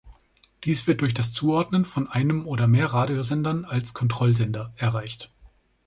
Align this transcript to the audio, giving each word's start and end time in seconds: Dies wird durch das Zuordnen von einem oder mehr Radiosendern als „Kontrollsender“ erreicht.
Dies 0.63 0.87
wird 0.87 1.01
durch 1.01 1.13
das 1.13 1.31
Zuordnen 1.31 1.85
von 1.85 2.07
einem 2.09 2.47
oder 2.47 2.65
mehr 2.65 2.87
Radiosendern 2.87 3.65
als 3.65 3.93
„Kontrollsender“ 3.93 4.73
erreicht. 4.75 5.29